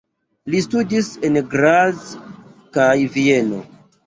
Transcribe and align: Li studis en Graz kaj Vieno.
Li 0.53 0.61
studis 0.67 1.09
en 1.29 1.37
Graz 1.51 2.09
kaj 2.79 2.89
Vieno. 3.19 3.63